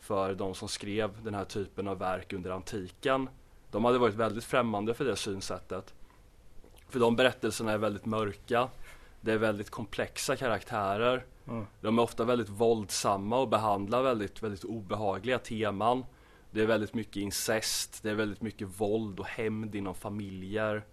[0.01, 3.29] för de som skrev den här typen av verk under antiken.
[3.71, 5.95] De hade varit väldigt främmande för det synsättet.
[6.89, 8.69] För de berättelserna är väldigt mörka.
[9.21, 11.25] Det är väldigt komplexa karaktärer.
[11.49, 11.67] Mm.
[11.81, 16.05] De är ofta väldigt våldsamma och behandlar väldigt, väldigt obehagliga teman.
[16.51, 20.85] Det är väldigt mycket incest, det är väldigt mycket våld och hämnd inom familjer.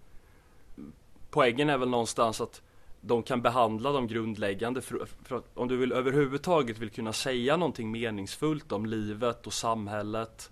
[1.30, 2.62] Poängen är väl någonstans att
[3.00, 7.56] de kan behandla de grundläggande för, för att om du vill överhuvudtaget vill kunna säga
[7.56, 10.50] någonting meningsfullt om livet och samhället,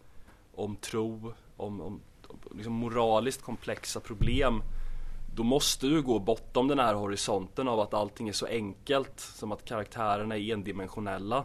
[0.55, 2.01] om tro, om, om
[2.51, 4.63] liksom moraliskt komplexa problem
[5.39, 9.53] då måste du gå bortom den här horisonten av att allting är så enkelt som
[9.53, 11.45] att karaktärerna är endimensionella.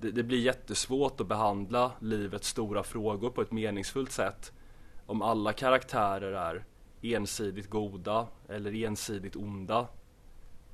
[0.00, 4.52] Det, det blir jättesvårt att behandla livets stora frågor på ett meningsfullt sätt
[5.06, 6.64] om alla karaktärer är
[7.02, 9.86] ensidigt goda eller ensidigt onda.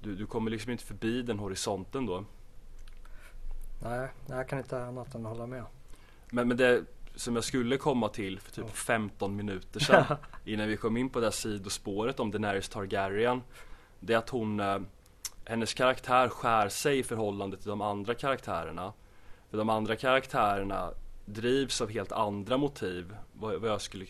[0.00, 2.24] Du, du kommer liksom inte förbi den horisonten då.
[3.82, 5.64] Nej, jag kan inte annat än hålla med.
[6.30, 6.84] Men, men det
[7.14, 11.20] som jag skulle komma till för typ 15 minuter sedan innan vi kom in på
[11.20, 13.42] det här sidospåret om Daenerys Targaryen.
[14.00, 14.78] Det är att hon, eh,
[15.44, 18.92] hennes karaktär skär sig i förhållande till de andra karaktärerna.
[19.50, 20.90] För de andra karaktärerna
[21.24, 23.16] drivs av helt andra motiv.
[23.32, 24.06] Vad, vad jag skulle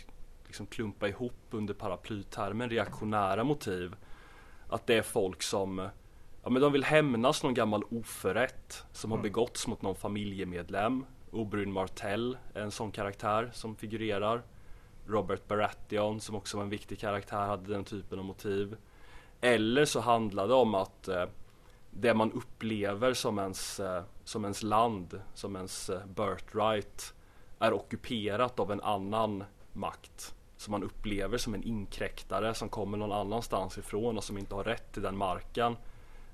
[0.54, 3.96] liksom klumpa ihop under paraplytermen reaktionära motiv.
[4.68, 5.88] Att det är folk som
[6.42, 9.22] Ja men de vill hämnas någon gammal oförrätt som har mm.
[9.22, 11.04] begåtts mot någon familjemedlem.
[11.30, 14.42] Oberyn Martell är en sån karaktär som figurerar.
[15.06, 18.76] Robert Baratheon som också var en viktig karaktär hade den typen av motiv.
[19.40, 21.24] Eller så handlar det om att eh,
[21.90, 27.14] det man upplever som ens, eh, som ens land, som ens eh, birthright
[27.58, 33.12] är ockuperat av en annan makt som man upplever som en inkräktare som kommer någon
[33.12, 35.76] annanstans ifrån och som inte har rätt till den marken.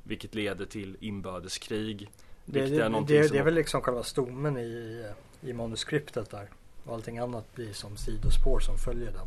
[0.03, 2.11] Vilket leder till inbördeskrig.
[2.45, 5.05] Det, det, är, det, det är väl liksom själva stommen i,
[5.41, 6.49] i manuskriptet där.
[6.85, 9.27] Och allting annat blir som sidospår som följer den,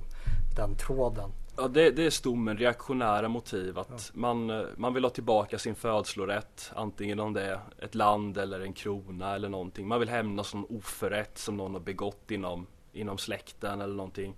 [0.55, 1.31] den tråden.
[1.57, 3.79] Ja det, det är stommen, reaktionära motiv.
[3.79, 4.19] Att ja.
[4.19, 6.71] man, man vill ha tillbaka sin födslorätt.
[6.75, 9.87] Antingen om det är ett land eller en krona eller någonting.
[9.87, 14.35] Man vill hämnas någon oförrätt som någon har begått inom, inom släkten eller någonting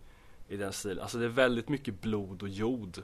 [0.47, 0.99] i den stilen.
[0.99, 3.03] Alltså det är väldigt mycket blod och jord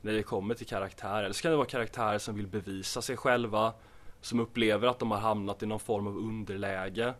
[0.00, 1.22] när det kommer till karaktärer.
[1.22, 3.72] Eller så kan det vara karaktärer som vill bevisa sig själva,
[4.20, 7.14] som upplever att de har hamnat i någon form av underläge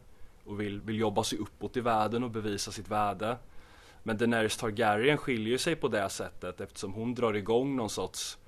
[0.45, 3.37] och vill, vill jobba sig uppåt i världen och bevisa sitt värde.
[4.03, 8.39] Men Daenerys Targaryen skiljer sig på det sättet eftersom hon drar igång någon sorts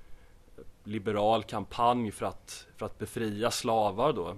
[0.83, 4.35] liberal kampanj för att, för att befria slavar då.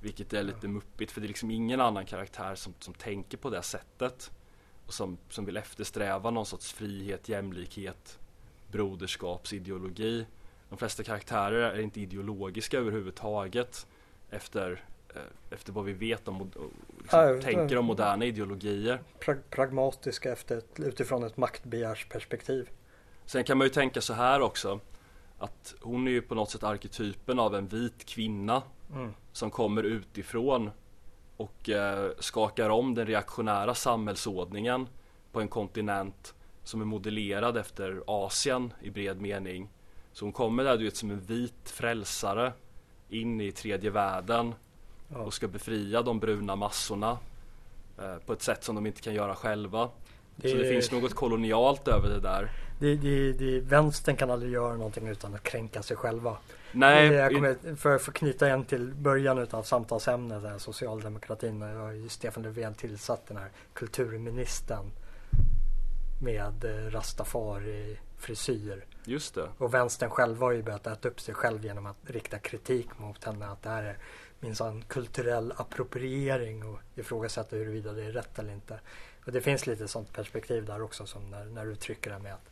[0.00, 3.50] Vilket är lite muppigt för det är liksom ingen annan karaktär som, som tänker på
[3.50, 4.30] det sättet.
[4.86, 8.18] Och som, som vill eftersträva någon sorts frihet, jämlikhet,
[8.72, 10.26] broderskapsideologi.
[10.68, 13.86] De flesta karaktärer är inte ideologiska överhuvudtaget
[14.30, 16.50] efter, eh, efter vad vi vet om
[16.98, 19.02] liksom, ja, tänker om moderna ideologier.
[19.18, 22.70] Pra pragmatiska efter, utifrån ett maktbegärsperspektiv.
[23.26, 24.80] Sen kan man ju tänka så här också
[25.38, 29.14] att hon är ju på något sätt arketypen av en vit kvinna mm.
[29.32, 30.70] som kommer utifrån
[31.36, 34.88] och eh, skakar om den reaktionära samhällsordningen
[35.32, 39.68] på en kontinent som är modellerad efter Asien i bred mening.
[40.12, 42.52] Så hon kommer där du vet som en vit frälsare
[43.08, 44.54] in i tredje världen
[45.08, 47.18] och ska befria de bruna massorna
[47.98, 49.90] eh, på ett sätt som de inte kan göra själva.
[50.36, 52.50] Det så det finns något kolonialt över det där.
[52.78, 56.36] Det, det, det, vänstern kan aldrig göra någonting utan att kränka sig själva.
[56.72, 57.12] Nej.
[57.12, 61.62] Jag kommer, för, för att knyta igen till början av samtalsämnet, där, socialdemokratin.
[61.62, 64.90] har Stefan Löfven tillsatt den här kulturministern
[66.22, 68.84] med eh, rastafari frisyr.
[69.04, 69.48] Just det.
[69.58, 73.24] Och vänstern själva har ju börjat äta upp sig själv genom att rikta kritik mot
[73.24, 73.46] henne.
[73.46, 73.98] Att det här är
[74.40, 78.80] minsann kulturell appropriering och ifrågasätta huruvida det är rätt eller inte.
[79.24, 82.34] Och det finns lite sånt perspektiv där också som när, när du trycker det med
[82.34, 82.50] att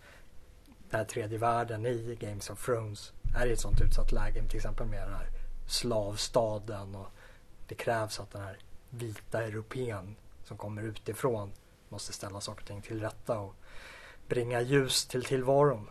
[0.91, 4.49] den här tredje världen i Games of Thrones är i ett sånt utsatt läge.
[4.49, 5.29] Till exempel med den här
[5.66, 7.09] slavstaden och
[7.68, 8.59] det krävs att den här
[8.91, 11.53] vita europeen som kommer utifrån
[11.89, 13.55] måste ställa saker och ting till rätta och
[14.29, 15.89] bringa ljus till tillvaron.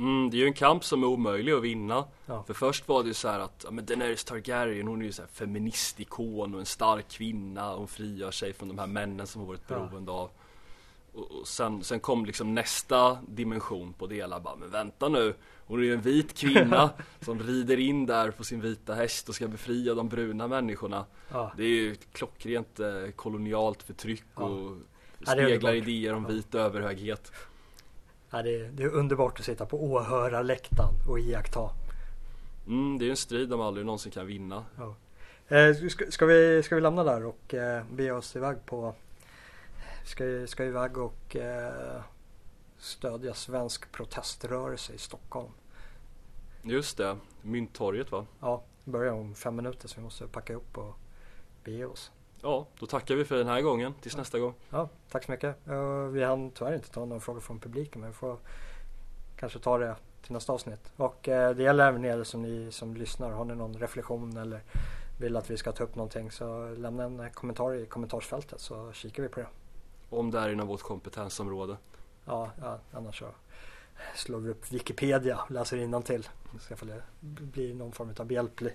[0.00, 2.04] Mm, det är ju en kamp som är omöjlig att vinna.
[2.26, 2.42] Ja.
[2.46, 5.22] För först var det ju så att ja, men Daenerys Targaryen hon är ju så
[5.22, 9.48] här feministikon och en stark kvinna hon frigör sig från de här männen som hon
[9.48, 10.18] varit beroende ja.
[10.18, 10.30] av.
[11.12, 14.40] Och, och sen, sen kom liksom nästa dimension på det hela.
[14.40, 15.34] Bara, men vänta nu,
[15.66, 16.90] hon är ju en vit kvinna
[17.20, 21.04] som rider in där på sin vita häst och ska befria de bruna människorna.
[21.28, 21.52] Ja.
[21.56, 24.76] Det är ju klockrent eh, kolonialt förtryck och
[25.22, 27.32] speglar idéer om vit överhöghet.
[28.30, 31.70] Ja, det, är, det är underbart att sitta på åhörarläktaren och iaktta.
[32.66, 34.64] Mm, det är en strid de aldrig någonsin kan vinna.
[34.78, 34.94] Ja.
[35.56, 38.94] Eh, ska, ska, vi, ska vi lämna där och eh, bege oss iväg på
[40.04, 42.02] Ska, ska iväg och eh,
[42.78, 45.50] stödja svensk proteströrelse i Stockholm.
[46.62, 48.26] Just det, Mynttorget va?
[48.40, 50.98] Ja, det börjar om fem minuter så vi måste packa ihop och
[51.64, 52.10] bege oss.
[52.42, 53.94] Ja, då tackar vi för den här gången.
[54.00, 54.54] Tills nästa gång.
[54.70, 55.68] Ja, tack så mycket.
[55.68, 58.36] Eh, vi hann tyvärr inte ta några frågor från publiken men vi får
[59.36, 60.92] kanske ta det till nästa avsnitt.
[60.96, 63.30] Och eh, det gäller även er som, ni, som lyssnar.
[63.30, 64.60] Har ni någon reflektion eller
[65.20, 69.22] vill att vi ska ta upp någonting så lämna en kommentar i kommentarsfältet så kikar
[69.22, 69.46] vi på det.
[70.10, 71.76] Om det är inom vårt kompetensområde.
[72.24, 73.26] Ja, ja annars så
[74.14, 76.28] slår vi upp Wikipedia och läser innantill.
[76.60, 78.74] Så jag får bli någon form av behjälplig.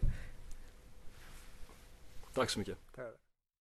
[2.34, 2.78] Tack så mycket.
[2.96, 3.25] Det det.